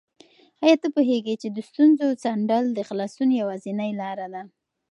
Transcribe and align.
آیا 0.63 0.75
ته 0.83 0.87
پوهېږې 0.95 1.35
چې 1.41 1.47
د 1.51 1.57
ستونزو 1.69 2.07
څنډل 2.23 2.65
د 2.73 2.79
خلاصون 2.89 3.29
یوازینۍ 3.41 3.91
لاره 4.01 4.27
ده؟ 4.33 4.41